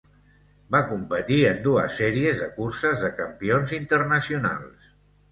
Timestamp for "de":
2.43-2.47, 3.07-3.11